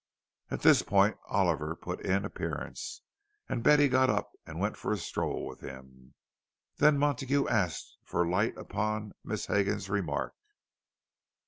At 0.49 0.61
this 0.63 0.81
point 0.81 1.17
Oliver 1.29 1.75
put 1.75 2.01
in 2.03 2.25
appearance, 2.25 3.03
and 3.47 3.61
Betty 3.61 3.87
got 3.87 4.09
up 4.09 4.31
and 4.47 4.59
went 4.59 4.75
for 4.75 4.91
a 4.91 4.97
stroll 4.97 5.45
with 5.45 5.59
him; 5.59 6.15
then 6.77 6.97
Montague 6.97 7.47
asked 7.47 7.99
for 8.03 8.27
light 8.27 8.57
upon 8.57 9.13
Miss 9.23 9.45
Hegan's 9.45 9.91
remark. 9.91 10.33